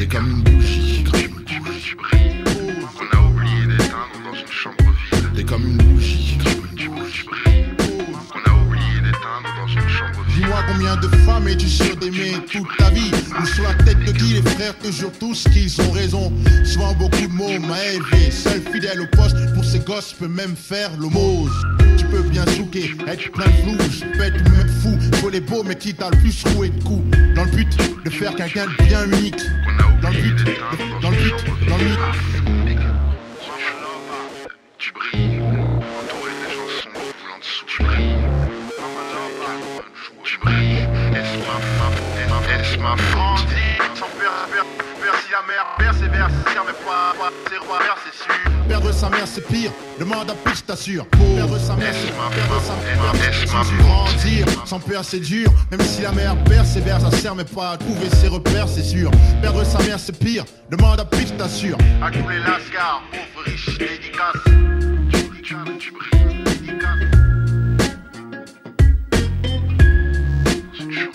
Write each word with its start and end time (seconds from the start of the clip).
est 0.00 0.06
comme 0.06 0.30
une 0.30 0.42
bougie 0.42 1.04
qui 1.04 1.94
brille. 1.94 2.42
Qu'on 2.96 3.18
a 3.18 3.22
oublié 3.28 3.66
d'éteindre 3.66 4.16
dans 4.24 4.34
une 4.34 4.50
chambre 4.50 4.76
vide. 5.12 5.38
Est 5.38 5.44
comme 5.44 5.62
une 5.62 5.76
bougie 5.76 6.38
qui 6.76 7.24
brille. 7.24 7.66
Qu'on 8.30 8.50
a 8.50 8.64
oublié 8.64 9.00
d'éteindre 9.02 9.48
dans 9.60 9.68
une 9.68 9.88
chambre 9.88 10.24
vide. 10.26 10.36
Dis-moi 10.36 10.64
combien 10.68 10.96
de 10.96 11.08
femmes 11.26 11.48
es-tu 11.48 11.68
sûr 11.68 11.96
d'aimer 11.96 12.32
toute 12.50 12.76
ta 12.78 12.90
vie? 12.90 13.10
Ou 13.40 13.46
sur 13.46 13.64
la 13.64 13.74
tête 13.74 13.98
de 13.98 14.12
qui 14.12 14.34
les 14.34 14.42
frères 14.42 14.78
te 14.78 14.90
jurent 14.90 15.12
tous 15.18 15.44
qu'ils 15.52 15.80
ont 15.82 15.90
raison? 15.90 16.32
Souvent 16.64 16.94
beaucoup 16.94 17.26
de 17.26 17.32
mots 17.32 17.58
m'a 17.58 17.84
élevé. 17.92 18.30
Seul 18.30 18.62
fidèle 18.72 19.02
au 19.02 19.06
poste 19.16 19.36
pour 19.54 19.64
ces 19.64 19.80
gosses 19.80 20.14
peut 20.14 20.28
même 20.28 20.56
faire 20.56 20.90
l'homose 20.98 21.52
Tu 21.98 22.06
peux 22.06 22.22
bien 22.22 22.46
souquer, 22.46 22.94
être 23.06 23.30
plein 23.32 23.46
de 23.46 23.76
blues, 23.76 24.04
bête 24.16 24.34
ou 24.34 24.50
même 24.50 24.68
fou, 24.82 25.16
faut 25.18 25.30
les 25.30 25.40
beaux 25.40 25.62
mais 25.62 25.76
qui 25.76 25.94
t'a 25.94 26.10
le 26.10 26.16
plus 26.18 26.42
roué 26.54 26.70
de 26.70 26.82
coups, 26.82 27.04
dans 27.34 27.44
le 27.44 27.50
but 27.50 27.76
de 28.04 28.10
faire 28.10 28.34
quelqu'un 28.34 28.66
de 28.66 28.84
bien 28.84 29.04
unique. 29.18 29.40
Qu'on 30.30 30.36
a 30.36 30.38
Dans 30.38 30.42
le 30.42 30.44
oublié 30.44 30.44
but, 30.44 30.44
d'éteindre 30.44 30.76
de- 30.76 30.90
dans 30.90 31.00
dans 31.00 31.10
le 31.10 31.16
une 31.16 31.22
but, 31.22 31.28
chambre 31.30 31.56
dans 31.68 31.76
le 31.76 31.84
vide. 31.84 31.98
Sa 49.00 49.08
mère 49.08 49.26
c'est 49.26 49.46
pire, 49.46 49.72
demande 49.98 50.30
à 50.30 50.34
plus 50.34 50.56
je 50.58 50.62
t'assure. 50.62 51.06
Perdre 51.34 51.58
sa 51.58 51.74
mère 51.74 51.94
c'est 51.94 52.12
perdre 52.36 52.60
sa 52.62 52.74
mère. 52.74 53.78
Grandir 53.78 54.46
Sans 54.66 54.78
père 54.78 55.02
c'est 55.02 55.20
dur, 55.20 55.50
même 55.70 55.80
si 55.80 56.02
la 56.02 56.12
mère 56.12 56.36
persévère 56.44 57.00
Ça 57.00 57.10
sert 57.10 57.34
mais 57.34 57.44
pas 57.44 57.70
à 57.70 57.76
trouver 57.78 58.10
ses 58.20 58.28
repères 58.28 58.68
c'est 58.68 58.82
sûr. 58.82 59.10
Perdre 59.40 59.64
sa 59.64 59.78
mère 59.84 59.98
c'est 59.98 60.18
pire, 60.18 60.44
demande 60.70 61.00
à 61.00 61.06
plus 61.06 61.28
je 61.28 61.32
t'assure. 61.32 61.78
À 62.02 62.10
tous 62.10 62.28
les 62.28 62.40
lascars, 62.40 63.02
pauvres, 63.10 63.46
riches, 63.46 63.78
dédicaces. 63.78 64.36
Tu 65.78 65.92
brilles, 65.92 66.44
Dédicaces. 66.44 66.90
une 70.78 70.92
chambre 70.92 71.12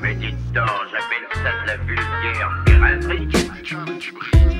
Mais 0.00 0.14
dites 0.14 0.52
donc, 0.52 0.70
j'appelle 0.92 1.26
ça 1.34 1.50
de 1.62 1.66
la 1.66 1.76
vulgaire 1.78 2.50
piraterie. 2.64 4.53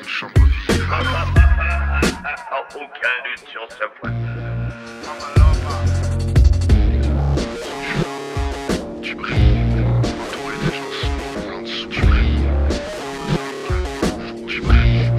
Une 0.00 0.08
chambre. 0.08 0.32
Aucun 2.74 3.16
doute 3.24 3.44
sur 3.50 3.66
ce 3.70 3.84
point. 4.00 4.12
Tu 9.02 9.14
brilles, 9.14 9.84
entouré 10.20 10.56
des 10.62 10.70
souffrir. 11.00 11.52
Tu 14.48 14.60
brilles, 14.60 15.10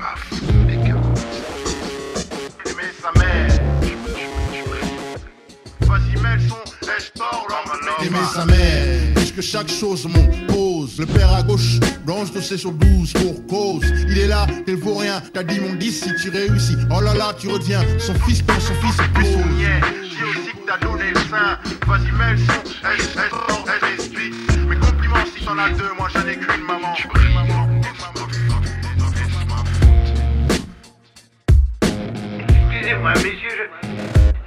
Ta 0.00 0.16
faute 0.16 0.42
mère, 0.78 2.62
aimer 2.66 2.92
sa 3.00 3.10
mère. 3.18 3.52
Vas-y, 5.80 6.14
mets 6.20 6.36
le 6.36 6.42
son, 6.48 6.62
Aimer 8.04 8.26
sa 8.32 8.44
mère, 8.44 8.85
puisque 9.36 9.52
chaque 9.52 9.68
chose 9.68 10.06
mon 10.06 10.26
pose 10.46 10.98
Le 10.98 11.06
père 11.06 11.32
à 11.32 11.42
gauche, 11.42 11.78
blanche 12.04 12.32
de 12.32 12.40
ses 12.40 12.56
sur 12.56 12.72
12 12.72 13.12
pour 13.12 13.46
cause 13.46 13.84
Il 14.08 14.18
est 14.18 14.26
là, 14.26 14.46
il 14.66 14.76
vaut 14.76 14.94
rien, 14.94 15.22
t'as 15.32 15.42
dit 15.42 15.60
mon 15.60 15.74
10 15.74 16.04
si 16.04 16.14
tu 16.22 16.30
réussis 16.30 16.76
Oh 16.90 17.00
là 17.00 17.14
là, 17.14 17.34
tu 17.38 17.48
reviens, 17.48 17.82
son 17.98 18.14
fils 18.14 18.44
dans 18.44 18.58
son 18.60 18.74
fils 18.74 18.96
pose 19.14 19.24
niais, 19.56 19.80
dis 20.02 20.22
aussi 20.24 20.52
que 20.52 20.66
t'as 20.66 20.78
donné 20.78 21.10
le 21.10 21.20
sein. 21.20 21.58
Vas-y, 21.86 22.12
mets 22.12 22.32
le 22.32 22.38
son, 22.38 23.30
tort, 23.30 23.64
laisse 23.66 23.98
l'esprit. 23.98 24.30
Mes 24.68 24.76
compliments, 24.76 25.26
si 25.36 25.44
t'en 25.44 25.58
as 25.58 25.70
deux, 25.70 25.92
moi 25.98 26.08
j'en 26.12 26.26
ai 26.26 26.36
qu'une, 26.36 26.64
maman. 26.66 26.94
Excusez-moi, 32.48 33.12
messieurs, 33.14 33.68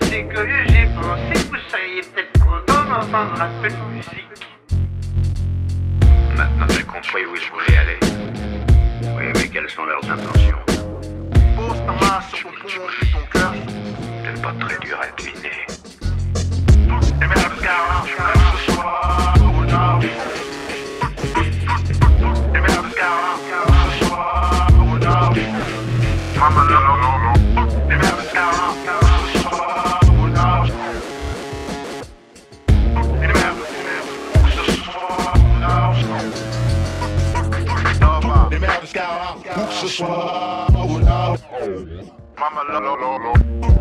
je... 0.02 0.06
c'est 0.06 0.28
curieux, 0.28 0.66
j'ai 0.68 0.90
pensé 0.96 1.34
que 1.34 1.50
vous 1.50 1.62
seriez 1.70 2.02
peut-être 2.02 2.40
content 2.40 2.84
d'entendre 2.86 3.42
un 3.42 3.62
peu 3.62 3.70
de 3.70 3.96
musique. 3.96 4.59
Maintenant, 6.40 6.68
j'ai 6.70 6.84
compris 6.84 7.26
où 7.26 7.36
je 7.36 7.52
voulais 7.52 7.78
aller. 7.78 8.00
Oui, 9.18 9.26
mais 9.36 9.50
quelles 9.50 9.70
sont 9.70 9.84
leurs 9.84 10.10
intentions 10.10 10.58
Pose 11.58 11.82
ta 11.86 11.92
main 11.92 12.22
sur 12.34 12.40
ton 12.40 12.56
poumon 12.56 12.88
et 13.02 13.06
ton 13.12 13.20
cœur. 13.30 13.54
C'est 14.24 14.42
pas 14.42 14.54
très 14.58 14.80
dur 14.80 14.98
à 15.02 15.08
deviner. 15.18 15.68
Et 17.22 17.28
mets 17.28 17.36
la 17.36 17.42
scar, 17.42 18.06
ce 18.06 18.70
scout. 38.90 39.44
Boots 39.44 39.84
are 39.84 39.88
swallowed 39.88 41.04
out. 41.04 41.42
Mama 42.40 42.64
lo 42.70 42.80
lo 42.80 42.94
lo 42.96 43.18
lo. 43.24 43.34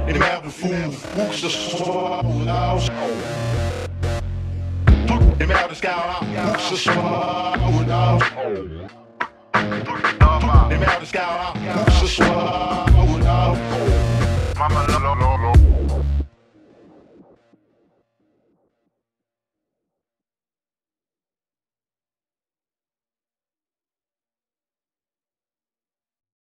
In 0.07 0.13
the 0.15 0.19
mountain 0.19 0.51
food, 0.51 0.91
boots 1.17 1.45
are 1.45 1.51
swallowed 1.51 2.49
out. 2.49 2.83
In 5.09 5.39
the 5.39 5.47
mountain 5.47 5.77
scout. 5.77 6.21
Boots 6.21 6.73
are 6.73 6.77
swallowed 6.77 7.91
out. 7.91 8.23
In 10.73 10.81
the 10.81 10.87
mountain 10.87 11.07
scout. 11.07 11.55
Boots 11.55 12.03
are 12.03 12.09
swallowed. 12.09 13.59
Mama 14.59 14.81
lo 14.89 14.99
lo 14.99 15.13
lo. 15.21 15.28